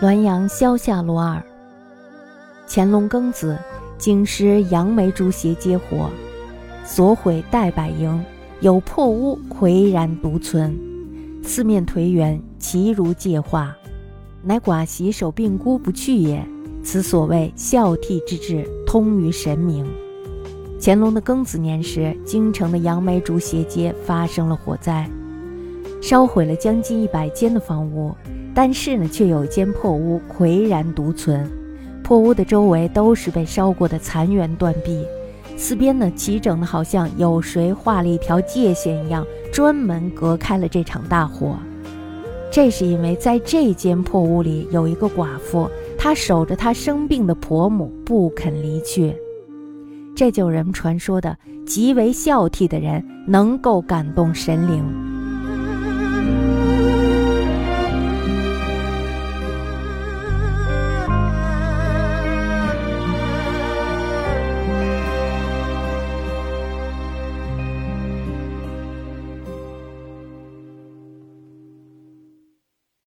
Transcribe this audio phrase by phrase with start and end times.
[0.00, 1.42] 滦阳萧下罗二，
[2.68, 3.56] 乾隆庚子，
[3.96, 6.10] 京师杨梅竹斜接火，
[6.84, 8.22] 所毁代百营，
[8.60, 10.78] 有破屋岿然独存，
[11.42, 13.74] 四面颓垣，其如界化，
[14.42, 16.46] 乃寡媳守病孤不去也。
[16.82, 19.86] 此所谓孝悌之志，通于神明。
[20.86, 25.08] 乾隆的庚子年时，京城的杨梅竹斜街发生了火灾，
[26.02, 28.14] 烧毁了将近一百间的房屋。
[28.54, 31.50] 但是呢，却有一间破屋岿然独存。
[32.02, 35.06] 破屋的周围都是被烧过的残垣断壁，
[35.56, 41.56] 四边呢齐整的，好像有谁画了一条界限一样，专门隔开了这场大火。
[42.50, 49.16] 这是因为在这间破屋里有一个寡妇，她守着她生病的婆母不肯离去。
[50.14, 51.36] 这就是人们传说的
[51.66, 55.13] 极为孝悌的人能够感动神灵。